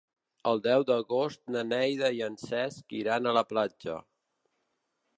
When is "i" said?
2.21-2.25